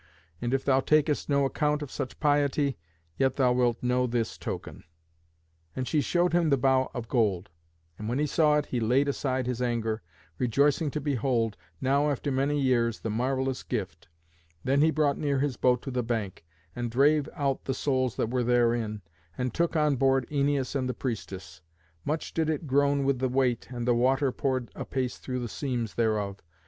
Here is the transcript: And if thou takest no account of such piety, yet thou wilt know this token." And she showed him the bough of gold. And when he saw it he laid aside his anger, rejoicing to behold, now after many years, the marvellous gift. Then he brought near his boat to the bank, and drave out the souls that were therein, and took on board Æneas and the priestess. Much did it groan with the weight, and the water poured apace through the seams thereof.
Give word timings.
And 0.41 0.51
if 0.51 0.65
thou 0.65 0.79
takest 0.79 1.29
no 1.29 1.45
account 1.45 1.83
of 1.83 1.91
such 1.91 2.19
piety, 2.19 2.75
yet 3.17 3.35
thou 3.35 3.53
wilt 3.53 3.83
know 3.83 4.07
this 4.07 4.35
token." 4.35 4.83
And 5.75 5.87
she 5.87 6.01
showed 6.01 6.33
him 6.33 6.49
the 6.49 6.57
bough 6.57 6.89
of 6.95 7.07
gold. 7.07 7.51
And 7.99 8.09
when 8.09 8.17
he 8.17 8.25
saw 8.25 8.57
it 8.57 8.65
he 8.65 8.79
laid 8.79 9.07
aside 9.07 9.45
his 9.45 9.61
anger, 9.61 10.01
rejoicing 10.39 10.89
to 10.89 10.99
behold, 10.99 11.55
now 11.79 12.09
after 12.09 12.31
many 12.31 12.59
years, 12.59 13.01
the 13.01 13.11
marvellous 13.11 13.61
gift. 13.61 14.07
Then 14.63 14.81
he 14.81 14.89
brought 14.89 15.19
near 15.19 15.37
his 15.37 15.55
boat 15.55 15.83
to 15.83 15.91
the 15.91 16.01
bank, 16.01 16.43
and 16.75 16.89
drave 16.89 17.29
out 17.35 17.65
the 17.65 17.75
souls 17.75 18.15
that 18.15 18.31
were 18.31 18.43
therein, 18.43 19.03
and 19.37 19.53
took 19.53 19.75
on 19.75 19.97
board 19.97 20.27
Æneas 20.31 20.75
and 20.75 20.89
the 20.89 20.95
priestess. 20.95 21.61
Much 22.05 22.33
did 22.33 22.49
it 22.49 22.65
groan 22.65 23.03
with 23.03 23.19
the 23.19 23.29
weight, 23.29 23.67
and 23.69 23.87
the 23.87 23.93
water 23.93 24.31
poured 24.31 24.71
apace 24.73 25.19
through 25.19 25.41
the 25.41 25.47
seams 25.47 25.93
thereof. 25.93 26.41